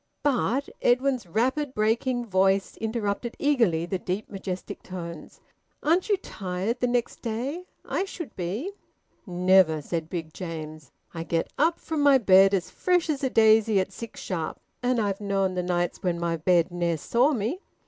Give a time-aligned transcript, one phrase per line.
[0.23, 5.39] "But" Edwin's rapid, breaking voice interrupted eagerly the deep majestic tones
[5.83, 7.67] "aren't you tired the next day?
[7.85, 8.71] I should be!"
[9.27, 10.89] "Never," said Big James.
[11.13, 14.59] "I get up from my bed as fresh as a daisy at six sharp.
[14.81, 17.59] And I've known the nights when my bed ne'er saw me."